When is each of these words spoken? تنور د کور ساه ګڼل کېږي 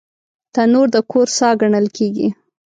تنور 0.53 0.87
د 0.95 0.97
کور 1.11 1.27
ساه 1.37 1.53
ګڼل 1.61 1.87
کېږي 1.97 2.27